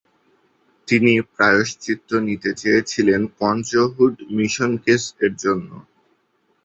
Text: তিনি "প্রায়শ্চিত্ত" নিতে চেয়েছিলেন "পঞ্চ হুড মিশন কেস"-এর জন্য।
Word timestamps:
তিনি 0.87 1.13
"প্রায়শ্চিত্ত" 1.33 2.09
নিতে 2.27 2.49
চেয়েছিলেন 2.53 3.21
"পঞ্চ 3.39 3.69
হুড 3.91 4.15
মিশন 4.35 4.71
কেস"-এর 4.83 5.33
জন্য। 5.43 5.69